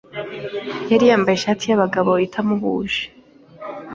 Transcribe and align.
Yari 0.91 1.05
yambaye 1.09 1.35
ishati 1.37 1.63
yabagabo 1.67 2.11
itamuhuje. 2.27 3.01